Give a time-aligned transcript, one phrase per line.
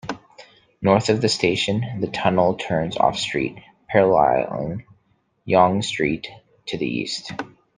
[0.81, 4.83] North of the station, the tunnel turns off-street, paralleling
[5.45, 6.25] Yonge Street
[6.65, 7.31] to the east.